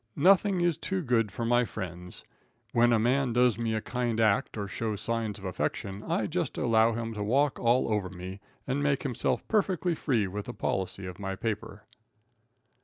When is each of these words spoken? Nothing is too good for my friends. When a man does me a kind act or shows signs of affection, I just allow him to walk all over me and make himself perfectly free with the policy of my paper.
Nothing 0.17 0.61
is 0.61 0.79
too 0.79 1.03
good 1.03 1.31
for 1.31 1.45
my 1.45 1.63
friends. 1.63 2.23
When 2.73 2.91
a 2.91 2.97
man 2.97 3.33
does 3.33 3.59
me 3.59 3.75
a 3.75 3.81
kind 3.81 4.19
act 4.19 4.57
or 4.57 4.67
shows 4.67 4.99
signs 4.99 5.37
of 5.37 5.45
affection, 5.45 6.01
I 6.01 6.25
just 6.25 6.57
allow 6.57 6.93
him 6.93 7.13
to 7.13 7.23
walk 7.23 7.59
all 7.59 7.87
over 7.87 8.09
me 8.09 8.39
and 8.65 8.81
make 8.81 9.03
himself 9.03 9.47
perfectly 9.47 9.93
free 9.93 10.25
with 10.25 10.47
the 10.47 10.55
policy 10.55 11.05
of 11.05 11.19
my 11.19 11.35
paper. 11.35 11.83